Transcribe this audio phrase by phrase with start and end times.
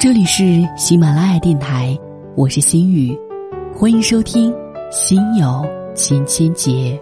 [0.00, 1.94] 这里是喜马拉雅电台，
[2.34, 3.14] 我是心雨，
[3.74, 4.50] 欢迎收听
[4.90, 5.62] 《心有
[5.94, 6.98] 千千结》。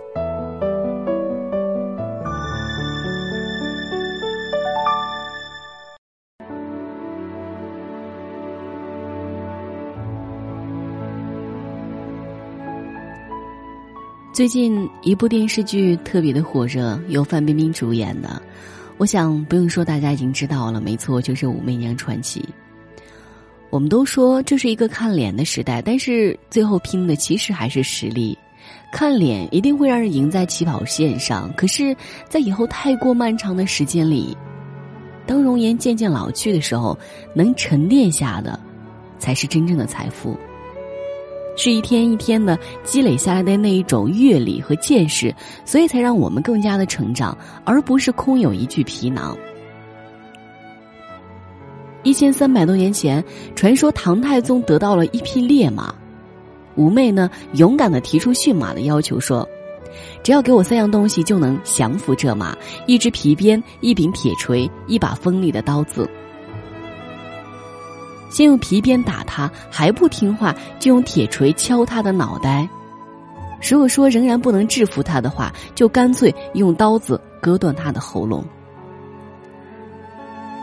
[14.34, 18.42] 最近一部电视剧特别的火热，由范冰冰主演的，
[18.96, 22.40] 我想不用说，大家已经知道了，没错，就是《武媚娘传奇》。
[23.70, 28.36] 我们都说这是一个看脸的时代，但是最后拼的其实还是实力。
[28.90, 31.94] 看脸一定会让人赢在起跑线上，可是，
[32.28, 34.36] 在以后太过漫长的时间里，
[35.26, 36.98] 当容颜渐渐老去的时候，
[37.34, 38.58] 能沉淀下的，
[39.18, 40.34] 才是真正的财富。
[41.54, 49.36] 是一天一天的积累下来的那一种阅历和见识，所以才让我们更加的成长，而不是空有一具皮囊。
[52.08, 53.22] 一千三百多年前，
[53.54, 55.94] 传说唐太宗得到了一匹烈马，
[56.74, 59.46] 武媚呢勇敢的提出驯马的要求，说
[60.24, 66.08] ：“只要给我三样东西，就能降服这马：一只皮鞭，一柄铁锤，一把锋利的刀子。”
[68.32, 72.66] 先用皮鞭打他，还不听话，就用铁锤敲他的脑袋。
[73.68, 78.42] 如果说仍然不能制服他的话，就干脆用刀子割断他的喉咙。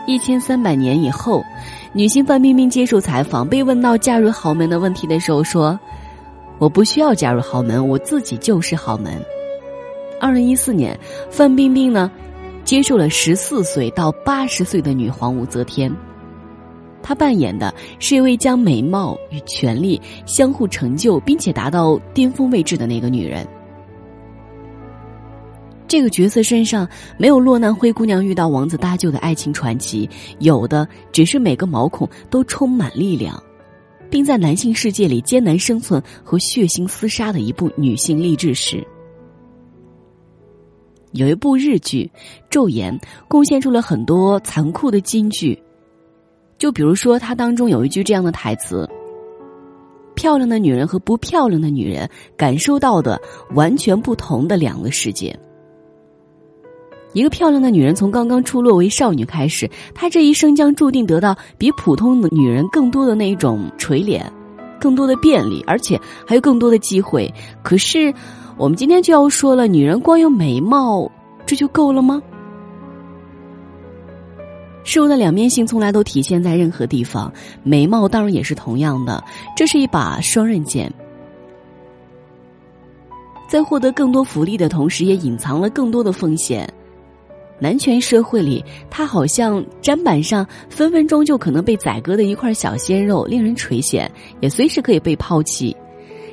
[0.06, 1.44] 一千三百年以后，
[1.92, 5.78] 女星范冰冰接受采访，被问到嫁入豪门的问题的时候，说
[6.58, 9.12] ：“我不需要嫁入豪门，我自己就是豪门。”
[10.20, 10.98] 二零一四年，
[11.30, 12.10] 范冰冰呢，
[12.64, 15.92] 接受了十四岁到八十岁的女皇武则天。
[17.02, 23.46] 她扮演的是一位将美貌与权力相互成就，并且达到巅峰位置的那个女人。
[25.88, 30.08] 这个角色身上没有落难灰姑娘遇到王子搭救的爱情传奇，
[30.40, 33.40] 有的只是每个毛孔都充满力量，
[34.10, 38.84] 并在男性世界里艰难生存和血腥厮杀的一部女性励志史。
[41.12, 42.10] 有一部日剧
[42.52, 42.92] 《昼颜》
[43.28, 45.58] 贡献出了很多残酷的金句。
[46.58, 48.88] 就比如说，它当中有一句这样的台词
[50.16, 53.20] ：“漂亮的女人和不漂亮的女人感受到的
[53.54, 55.38] 完全不同的两个世界。
[57.16, 64.20] 一个漂亮的女人从刚刚出落为少女开始，她这一生将注定得到比普通的女人更多的那一种垂怜，
[64.78, 67.32] 更多的便利，而且还有更多的机会。
[67.62, 68.12] 可是，
[68.58, 71.10] 我们今天就要说了，女人光有美貌，
[71.46, 72.22] 这就够了吗？”
[74.84, 79.24] 事物的两面性从来都体现在任何地方，美貌当然也是同样的，
[79.56, 80.92] 这是一把双刃剑，
[83.48, 86.70] 在获得更多福利的同时，也隐藏了更多的风险。
[87.58, 94.08] 男权社会里，他好像砧板上分分钟就可能被宰割的一块小鲜肉，令人垂涎，
[94.40, 95.74] 也随时可以被抛弃。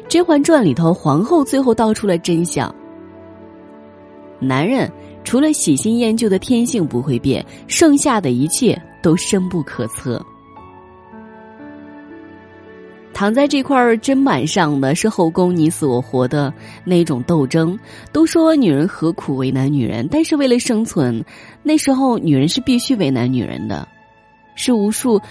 [0.09, 2.73] 《甄嬛传》里头，皇后最后道出了真相：
[4.39, 4.91] 男人。
[5.25, 10.21] 除了喜新厌旧的天性不会变，剩下的一切都深不可测。
[13.13, 16.53] 躺在这块砧板上的是后宫你死我活的
[16.83, 17.77] 那种斗争。
[18.11, 21.23] 都说女人何苦为难女人，但是为了生存，
[21.61, 23.87] 那时候女人是必须为难女人的，
[24.55, 25.21] 是无数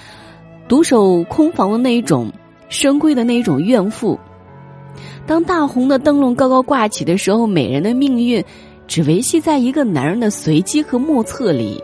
[0.69, 2.33] 独守空房的那一种
[2.69, 4.19] 深闺的那一种怨妇。
[5.27, 8.43] 当大红的灯笼高高挂起的时候，美人的命运。
[8.89, 11.81] 只维系在一个男人的随机和莫测里。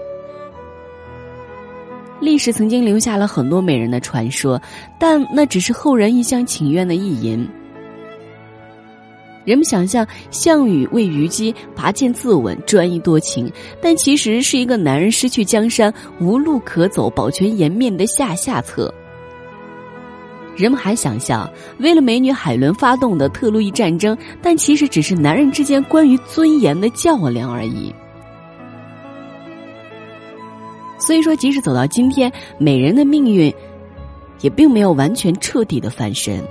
[2.29, 4.61] 历史曾经留下了很多美人的传说，
[4.99, 7.49] 但那只是后人一厢情愿的意淫。
[9.47, 13.51] 人们想象项羽为虞姬拔剑自刎，专一多情，
[13.81, 15.91] 但其实是一个男人失去江山、
[16.21, 18.93] 无路可走、保全颜面的下下策。
[20.55, 27.91] 人们还想象为了美女海伦发动的特洛伊战争，但其实只是男人之间关于尊严的较量而已。
[30.99, 33.53] 所以说，即使走到今天，美人的命运
[34.41, 36.43] 也并没有完全彻底的翻身。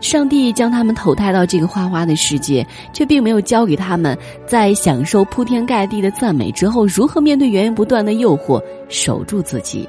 [0.00, 4.16] 上帝将他们投胎到这个花花的世界，却并没有教给他们
[4.46, 9.86] 在享受铺天盖地的赞美之后，如何面对源源不断的诱惑，守住自己。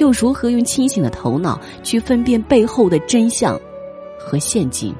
[0.00, 3.60] 又如何用清醒的头脑去分辨背后的真相
[4.18, 4.94] 和陷阱？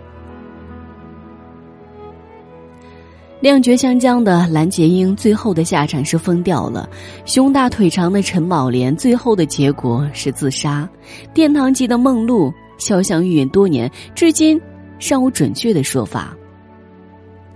[3.42, 6.88] 亮绝香江的蓝洁瑛最后的下场是疯掉了，
[7.24, 10.88] 胸大腿长的陈宝莲最后的结果是自杀，
[11.34, 14.60] 殿堂级的梦露潇湘玉殒多年，至今
[15.00, 16.36] 尚无准确的说法。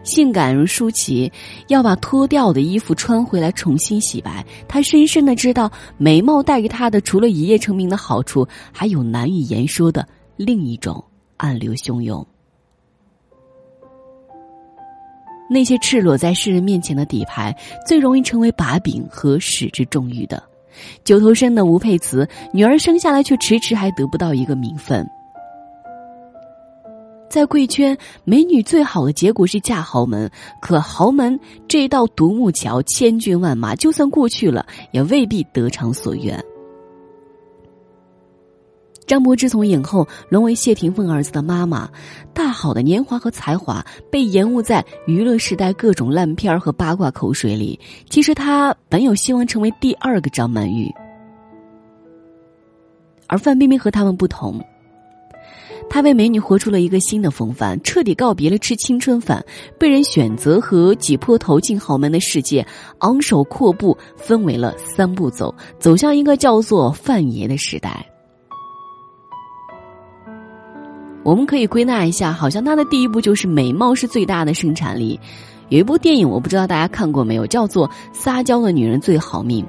[0.03, 1.31] 性感如舒淇，
[1.69, 4.45] 要把脱掉的衣服穿回来重新洗白。
[4.67, 10.05] 她深深的知道，美貌带给她的除了一夜成名的好处，还有难以言说的
[10.37, 11.05] 另一种
[11.37, 12.27] 暗流汹涌。
[15.49, 17.55] 那些赤裸在世人面前的底牌，
[17.87, 20.43] 最容易成为把柄和矢志重欲的。
[21.05, 25.09] 九头身的吴佩慈，女儿生下来却迟迟还得不到一个名分。
[27.29, 30.31] 在贵圈，美女最好的结果是嫁豪门。
[30.61, 36.43] 可豪门这道独木桥，千军万马，就算过去了，也未必得偿所愿。
[39.07, 41.89] 张柏芝从影后沦为谢霆锋儿子的妈妈，
[42.35, 47.79] 大好的年华和才华被延误在娱乐时代各种烂片和八卦口水里。
[48.11, 50.93] 其实她本有希望成为第二个张曼玉，
[53.29, 54.61] 而范冰冰和他们不同。
[55.89, 59.45] 她为美女活出了一个新的风范，彻底告别了吃青春饭，
[59.79, 62.67] 被人选择和挤破头进豪门的世界，
[62.99, 68.05] 昂首阔步，分为了三步走，走向一个叫做范爷的时代。
[71.27, 75.19] 我们可以归纳一下，好像她的第一步就是美貌是最大的生产力。
[75.71, 79.65] 有一部电影，我不知道大家看过没有，叫做《撒娇的女人最好命》。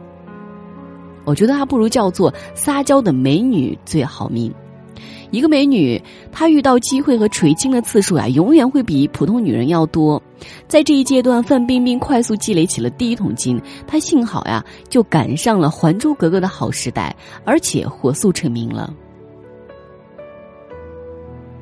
[1.26, 4.52] 我觉得她不如叫做《撒娇的美女最好命》。
[5.32, 6.00] 一个美女，
[6.32, 10.22] 她遇到机会和垂青的次数啊，永远会比普通女人要多。
[10.68, 18.94] 在这一阶段，范冰冰快速积累起了第一桶金，她幸好呀，就赶上了《还珠格格》的好时代，而且火速成名了。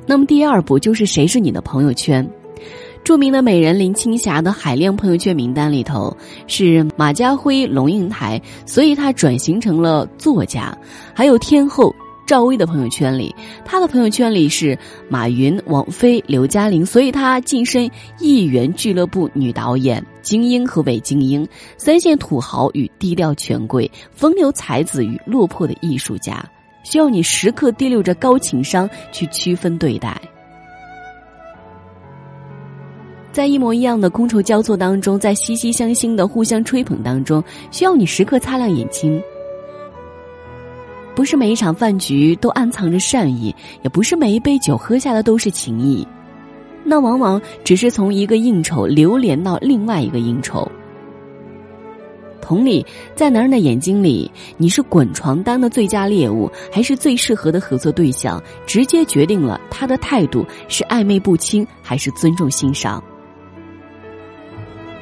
[0.06, 2.28] 那么第二步就是谁是你的朋友圈？
[3.02, 6.16] 著名的美人林青霞的海量朋友圈名单里头
[6.48, 10.76] 是马家辉、龙应台，所以她转型成了作家。
[11.14, 11.94] 还有天后
[12.26, 13.32] 赵薇的朋友圈里，
[13.64, 14.76] 她的朋友圈里是
[15.08, 17.88] 马云、王菲、刘嘉玲，所以她晋升
[18.18, 26.44] 亿元俱乐部女导演、精英和伪精英、三线土豪与低调权贵、风流才子与落魄的艺术家。
[26.86, 30.16] 需要你时刻提溜着高情商去区分对待，
[33.32, 37.42] 在一模一样的觥筹交错当中，在惺惺相惜的互相吹捧当中，
[37.72, 39.20] 需要你时刻擦亮眼睛。
[41.12, 46.06] 不是每一场饭局都暗藏着善意，也不是每一杯酒喝下的都是情谊，
[46.84, 50.70] 那往往只是从一个应酬流连到另外一个应酬。
[52.46, 63.02] 同理，在男人的眼睛里，你是滚床单的最佳猎物，还是最适合的合作对象，直接决定了他的态度是暧昧不清，还是尊重欣赏。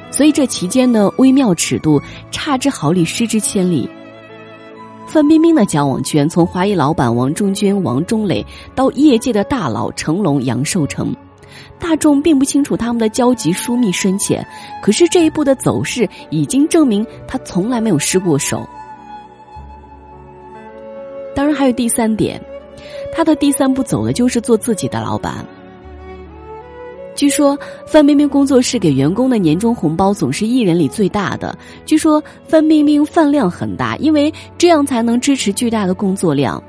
[0.09, 2.01] 所以这期间的微妙尺度，
[2.31, 3.87] 差之毫厘，失之千里。
[5.05, 8.43] 范冰冰的交往圈，从华谊老板王中军、王中磊，
[8.73, 11.15] 到业界的大佬成龙、杨受成。
[11.79, 14.45] 大众并不清楚他们的交集疏密深浅，
[14.81, 18.67] 可是这一步的走势已经证明他从来没有失过手。
[21.35, 22.41] 当然，还有第三点，
[23.13, 25.45] 他的第三步走的就是做自己的老板。
[27.13, 27.57] 据说
[27.87, 31.57] 范冰冰工作室给员工的年终红包总是艺人里最大的。
[31.85, 36.61] 据说范冰冰饭量很大，因为这样才能支持巨大的工作量。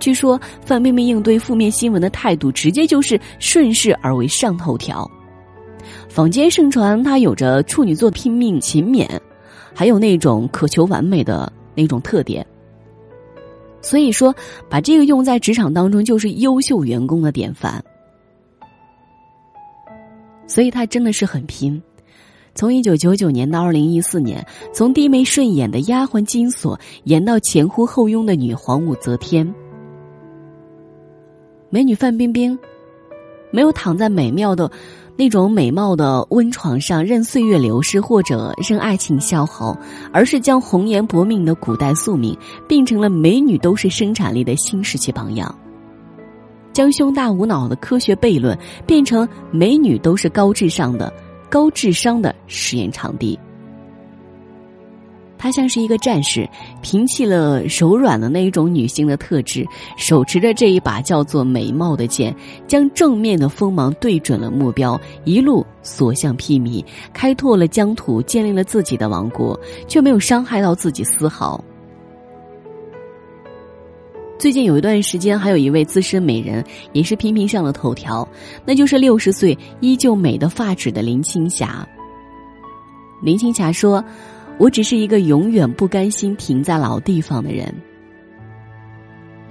[0.00, 5.08] 据说范冰冰应对负面新闻的态度，直接就是顺势而为上头条。
[6.08, 9.06] 坊间盛传她有着处女座拼命勤勉，
[9.74, 12.44] 还有那种渴求完美的那种特点。
[13.82, 14.34] 所以说，
[14.68, 17.82] 把这个用在职场当中，就是优秀员工的典范。
[20.46, 21.80] 所以她真的是很拼，
[22.54, 29.50] 从一九九九年到二零一四年，从低眉顺眼的丫鬟金锁，演到前呼后拥的女皇武则天。
[31.72, 32.58] 美女范冰冰，
[33.52, 34.68] 没有躺在美妙的、
[35.16, 39.78] 那种美貌的温床上任岁月流逝或者任爱情消耗，
[40.12, 42.36] 而是将红颜薄命的古代宿命
[42.66, 45.54] 变成了美女都是生产力的新时期榜样，
[46.72, 51.12] 将胸大无脑的科学悖论变成美女都是高智商的、
[51.48, 53.38] 高智商的实验场地。
[55.42, 56.46] 她像是一个战士，
[56.82, 59.66] 摒弃了手软的那一种女性的特质，
[59.96, 62.36] 手持着这一把叫做美貌的剑，
[62.68, 71.64] 将正面的锋芒对准了目标，一路所向披靡，开拓了疆土，建立了自己的王国，却没有伤害到自己丝毫。
[74.38, 78.28] 最近有一段时间，还有一位资深美人也是频频上了头条，
[78.66, 81.88] 那就是六十岁依旧美的发指的林青霞。
[83.22, 84.04] 林青霞说。
[84.60, 87.74] 我只是一个永远不甘心停在老地方的人。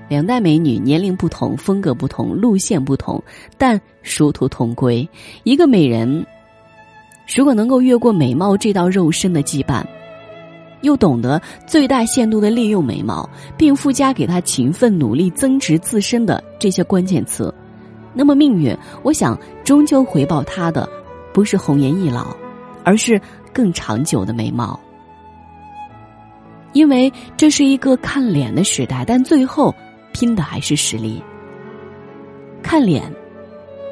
[0.08, 3.20] 两代美女年龄不同，风格不同，路线不同，
[3.58, 5.10] 但殊途同归。
[5.44, 6.24] 一个美人，
[7.36, 9.84] 如果能够越过美貌这道肉身的羁绊，
[10.82, 17.52] 又懂得最大限度的利用美貌，并附加给她勤奋努力增值自身的这些关键词，
[18.14, 20.88] 那么命运，我想终究回报她的，
[21.34, 22.28] 不是红颜易老，
[22.84, 23.20] 而是
[23.52, 24.80] 更长久的美貌。
[26.74, 29.74] 因为这是一个看脸的时代，但最后
[30.14, 31.22] 拼的还是实力。
[32.62, 33.12] 看脸，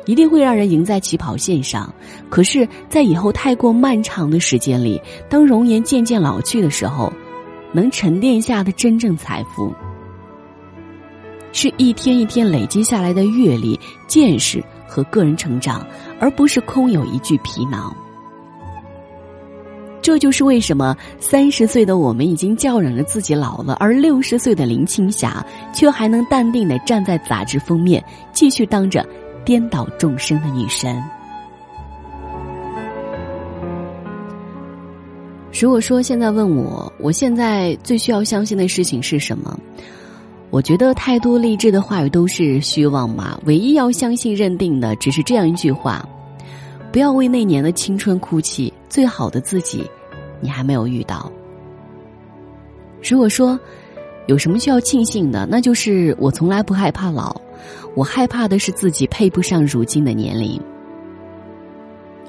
[0.05, 1.93] 一定会让人赢在起跑线上。
[2.29, 7.12] 可是，在以后太过漫长的时间里，当容颜渐渐老去的时候，
[7.72, 9.74] 能沉淀下的真正财富，
[11.51, 15.86] 是一天一天累积下来的阅历、见识和个人成长，
[16.19, 17.96] 而不是空有一具皮囊。
[20.08, 29.06] 这就是为什么三十岁的我们已经叫嚷着自己老了，而六十岁的林青霞却还能淡定的站在杂志封面，继续当着
[29.44, 31.04] 颠倒众生的女神。
[35.60, 39.60] 如果说现在问我，我现在最需要相信的事情是什么？
[40.52, 46.08] 我觉得太多励志的话语都是虚妄嘛，唯一要相信、认定的只是这样一句话：
[46.94, 49.86] 不要为那年的青春哭泣，最好的自己。
[50.39, 51.32] 你还没有遇到。
[53.10, 53.60] 如果说
[54.27, 57.39] 有什么需要庆幸的，那就是我从来不害怕老，
[57.96, 60.62] 我害怕的是自己配不上如今的年龄。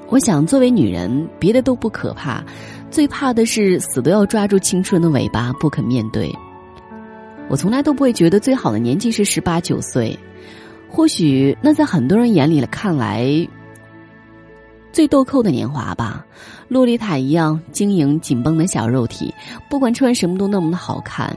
[0.07, 2.43] 我想，作为女人，别的都不可怕，
[2.89, 6.33] 最怕的是死都要抓住青春的尾巴不肯面对。
[7.47, 10.17] 我从来都不会觉得最好的年纪是十八九岁，
[10.87, 13.47] 或许那在很多人眼里看来。
[14.91, 16.25] 最豆蔻的年华吧，
[16.67, 19.33] 洛丽塔一样晶莹紧绷的小肉体，
[19.69, 21.35] 不管穿什么都那么的好看。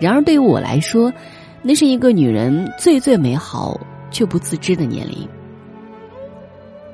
[0.00, 1.12] 然而对于我来说，
[1.62, 3.80] 那是一个女人最最美好
[4.10, 5.28] 却不自知的年龄。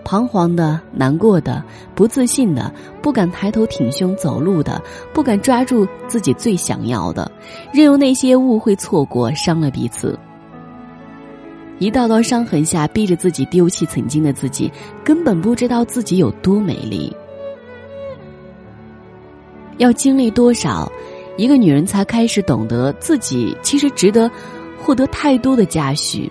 [0.05, 1.63] 彷徨的、难过的、
[1.95, 2.73] 不自信的、
[3.03, 7.31] 不敢抬头挺胸走路的、不敢抓住自己最想要的，
[7.73, 10.19] 任由那些误会、错过伤了彼此。
[11.79, 14.71] 一道道伤痕下，逼着自己丢弃曾经的自己，
[15.05, 17.15] 根本不知道自己有多美丽。
[19.77, 20.91] 要经历多少，
[21.37, 24.29] 一个女人才开始懂得自己其实值得
[24.77, 26.31] 获得太多的嘉许？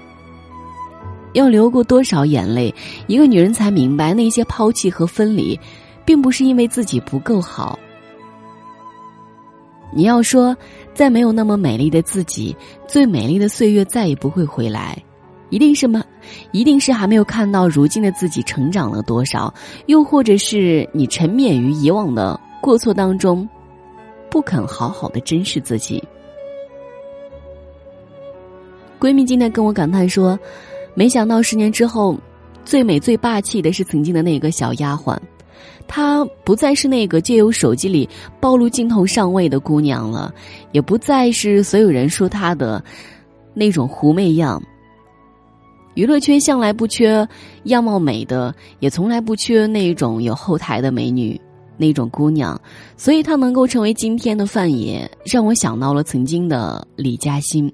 [1.32, 2.74] 要流过多少眼泪，
[3.08, 5.58] 一个女人才明白那些抛弃和分离，
[6.04, 7.80] 并不是因为自己不够好。
[9.94, 10.54] 你要说，
[10.94, 12.54] 再没有那么美丽的自己，
[12.86, 15.02] 最美丽的岁月再也不会回来。
[15.50, 16.04] 一定是吗？
[16.52, 19.54] 一定是还没有看到如今的自己成长了多少，
[19.86, 23.48] 又或者是你沉湎于以往的过错当中，
[24.30, 26.04] 不肯好好的珍视自己。
[29.00, 30.38] 闺蜜今天跟我感叹说
[30.96, 32.18] ：“没想到十年之后，
[32.66, 35.18] 最美最霸气的是曾经的那个小丫鬟，
[35.88, 38.10] 她不再是那个借由手机里
[38.42, 40.34] 暴露镜头上位的姑娘了，
[40.74, 42.84] 也不再是所有人说她的
[43.54, 44.62] 那种狐媚样。”
[45.98, 47.28] 娱乐圈向来不缺
[47.64, 51.42] 样貌美的，也从来不缺那种有后台的美女，
[51.76, 52.62] 那种姑娘，
[52.96, 57.74] 所以她能够成为今天的范爷，让我想到了曾经的李嘉欣。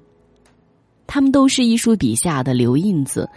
[1.05, 3.29] 他们都是艺术笔下的留印子，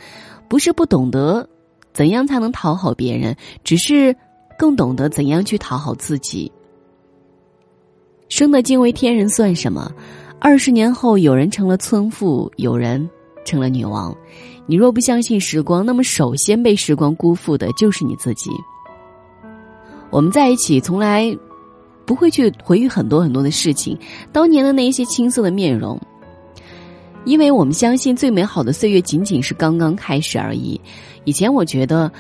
[0.47, 1.45] 不是不懂得
[1.93, 4.15] 怎样才能讨好别人，只是
[4.57, 6.51] 更懂得怎样去讨好自己。
[8.29, 9.91] 生的惊为天人算什么？
[10.39, 13.11] 二十年后，有人成了村妇，有人
[13.47, 14.15] 成了女王。
[14.67, 18.51] 你若不相信时光，那么首先被时光辜负的就是你自己。
[20.11, 21.35] 我们在一起，从来
[22.05, 23.99] 不会去回忆很多很多的事情，
[24.33, 26.01] 当年的那一些青涩的面容，
[27.25, 30.81] 因为我们相信最美好的岁月仅仅是刚刚开始而已。
[31.25, 32.11] 以前我觉得，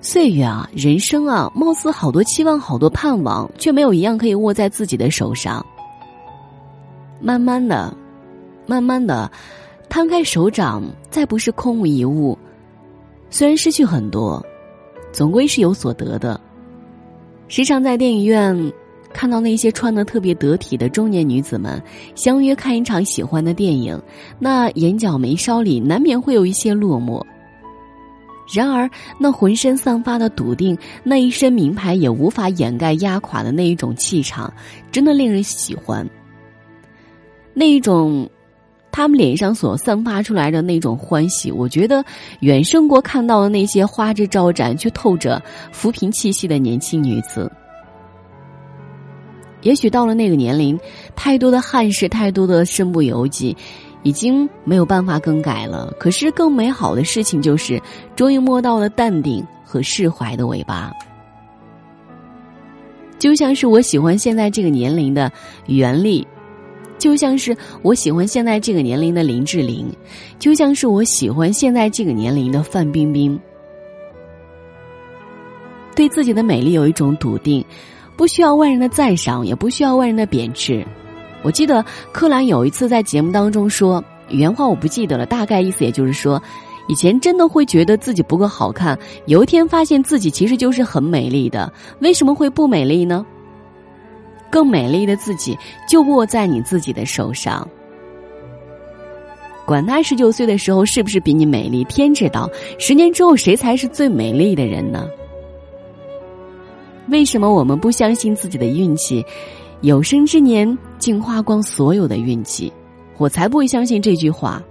[0.00, 5.64] 岁月啊，人生啊，貌似好多期望，好多盼望，却没有一样可以握在自己的手上。
[7.20, 7.94] 慢慢的，
[8.66, 9.30] 慢慢的。
[9.94, 12.36] 摊开手掌，再不是空无一物。
[13.30, 14.44] 虽然失去很多，
[15.12, 16.40] 总归是有所得的。
[17.46, 18.72] 时常在电影院
[19.12, 21.80] 看到那些穿的特别得体的中年女子们
[22.16, 23.96] 相约看一场喜欢的电影，
[24.40, 27.24] 那眼角眉梢里难免会有一些落寞。
[28.52, 34.52] 然而，那浑身散发的笃定，那一身名牌也无法掩盖压垮的那一种气场，
[34.90, 36.04] 真的令人喜欢。
[37.52, 38.28] 那一种。
[38.96, 42.04] 他们脸上所散发出来的那种欢喜，我觉得
[42.42, 47.50] 远胜过看到的那些花枝招展却透着扶贫气息的年轻女子。
[49.62, 50.78] 也许到了那个年龄，
[51.16, 53.56] 太多的憾事，太多的身不由己，
[54.04, 55.92] 已经没有办法更改了。
[55.98, 57.82] 可是更美好的事情就是，
[58.14, 60.92] 终于摸到了淡定和释怀的尾巴。
[63.18, 65.32] 就像是我喜欢现在这个年龄的
[65.66, 66.24] 袁立，
[66.98, 69.90] 就像是我喜欢现在这个年龄的林志玲，
[70.38, 73.38] 就像是我喜欢现在这个年龄的范冰冰。
[75.94, 77.64] 对自己的美丽有一种笃定，
[78.16, 80.84] 不需要外人的赞赏，也不需要外人的贬斥。
[81.42, 86.42] 我记得柯蓝有一次在节目当中说，原话我不记得了，大概意思也就是说。
[86.86, 91.72] 以前真的会觉得自己不够好看，有一天发现自己其实就是很美丽的。
[92.00, 93.24] 为什么会不美丽呢？
[94.54, 95.58] 更美丽的自己
[95.88, 97.68] 就握在你自己的手上。
[99.66, 102.48] 管他十九岁的时候是不是比你美丽，天知道。
[102.78, 105.08] 十年之后谁才是最美丽的人呢？
[107.08, 109.26] 为什么我们不相信自己的运气？
[109.80, 112.72] 有生之年竟花光所有的运气，
[113.18, 114.62] 我才不会相信这句话。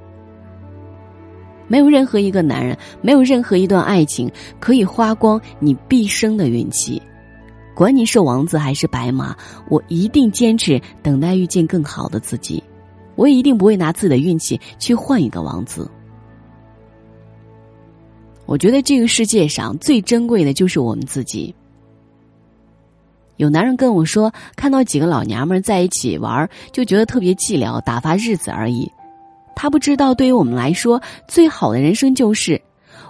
[1.67, 7.01] 没有任何一个男人，没有任何一段爱情可以花光你毕生的运气。
[7.75, 9.35] 管你是王子还是白马，
[9.69, 12.63] 我一定坚持等待遇见更好的自己。
[13.15, 15.89] 我也一定不会拿自己的运气去换一个王子。
[18.45, 21.53] 我觉得这个世界上最珍贵的就是我们自己。
[23.37, 28.91] 有男人跟我说，看到几个老娘们在一起玩，就觉得特别寂寥，打发日子而已。
[29.55, 32.61] 他不知道，对于我们来说，最好的人生就是，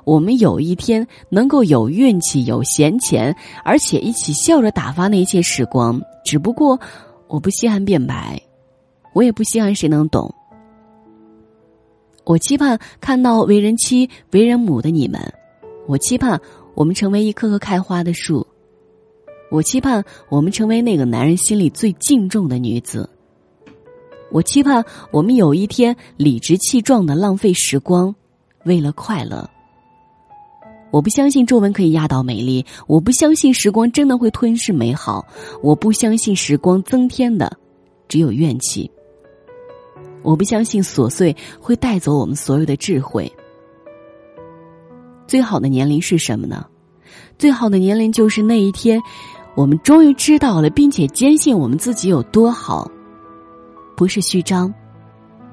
[0.06, 6.02] 我们有一天能够有运气、有闲钱，而且一起笑着打发那些时光。
[6.26, 6.80] 只不过，
[7.28, 8.42] 我不稀罕变白，
[9.14, 10.34] 我也不稀罕谁能懂。
[12.26, 15.22] 我期盼看到为人妻、为人母的你们，
[15.88, 16.40] 我期盼
[16.74, 18.48] 我们成为一棵棵开花的树，
[19.52, 23.10] 我期盼我们成为那个男人心里最敬重的女子。
[24.32, 28.16] 我期盼我们有一天理直气壮的浪费时光，
[28.64, 29.50] 为了快乐。
[30.94, 35.26] 我不相信皱纹可以压倒美丽，我不相信时光真的会吞噬美好，
[35.64, 37.52] 我不相信时光增添的
[38.08, 38.92] 只有怨气。
[40.22, 43.30] 我不相信琐碎会带走我们所有的智慧。
[45.26, 46.64] 最好的年龄是什么呢？
[47.40, 49.02] 最好的年龄就是那一天，
[49.56, 52.88] 我们终于知道了，并且坚信我们自己有多好。
[53.98, 54.72] 不是虚张，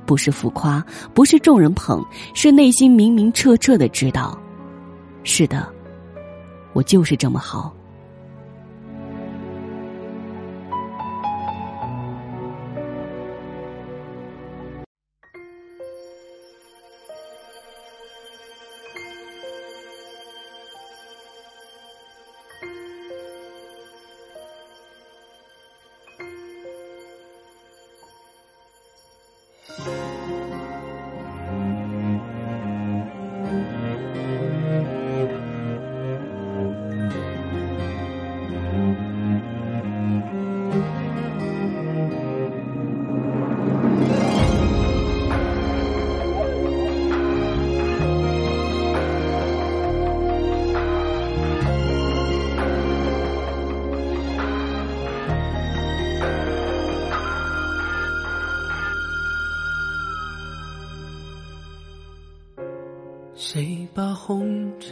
[0.05, 0.85] 不是浮夸，
[1.15, 4.39] 不是众人捧，是内心明明澈澈的知道，
[5.23, 5.67] 是的，
[6.73, 7.75] 我就是这么好。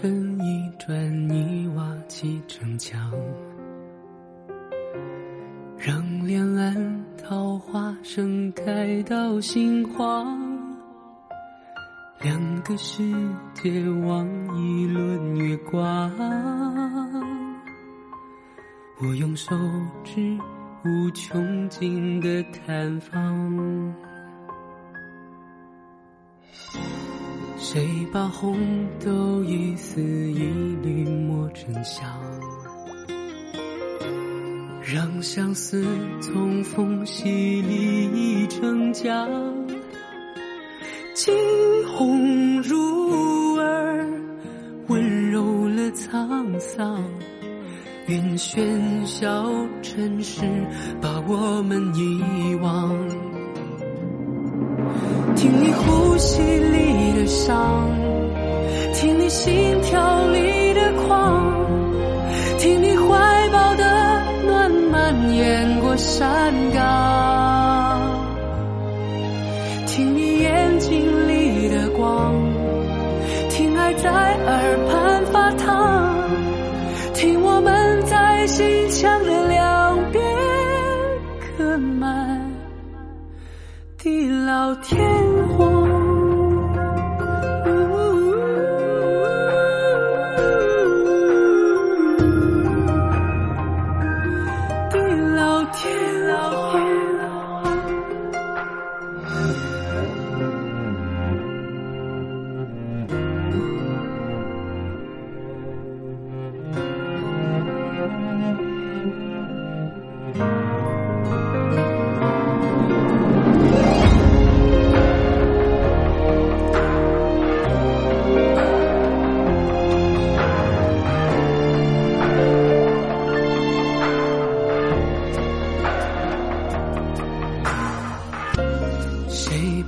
[0.01, 3.13] 尘一砖一瓦砌成墙，
[5.77, 10.39] 让两岸桃花盛开到心慌？
[12.21, 13.03] 两个世
[13.55, 14.25] 界望
[14.57, 16.13] 一轮月光，
[19.01, 19.57] 我用手
[20.05, 20.39] 指
[20.85, 24.08] 无穷尽的探访。
[27.71, 28.57] 谁把红
[29.05, 30.39] 豆一丝一
[30.83, 32.09] 缕磨成香，
[34.83, 35.85] 让相思
[36.19, 37.29] 从缝隙
[37.61, 39.29] 里溢成江。
[41.13, 41.37] 惊
[41.89, 44.09] 鸿入耳，
[44.87, 47.05] 温柔了沧桑。
[48.07, 49.47] 愿喧嚣
[49.83, 50.41] 尘世
[51.03, 53.28] 把我们遗忘。
[55.39, 57.89] 听你呼吸里的伤，
[58.93, 61.55] 听你心跳里的狂，
[62.59, 63.85] 听你怀抱的
[64.45, 68.01] 暖蔓延过山岗，
[69.87, 72.35] 听你眼睛里的光，
[73.49, 74.88] 听爱在耳
[84.69, 84.99] 到天。
[85.57, 85.68] 荒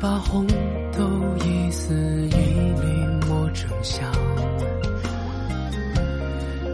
[0.00, 0.46] 把红
[0.96, 1.04] 豆
[1.44, 4.10] 一丝一缕磨成香，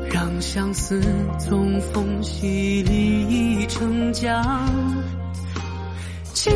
[0.09, 1.03] 让相思
[1.37, 4.41] 从缝隙里成浆。
[6.33, 6.55] 惊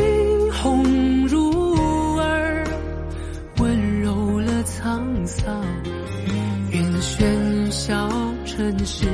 [0.53, 2.63] 鸿入耳，
[3.57, 5.61] 温柔了沧桑。
[6.71, 8.09] 愿喧嚣
[8.45, 9.05] 尘世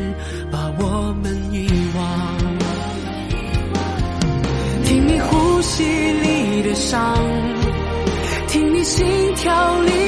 [0.51, 2.05] 把我们遗忘。
[4.83, 6.36] 听你呼吸里
[6.67, 7.15] 的伤，
[8.49, 10.06] 听你心跳里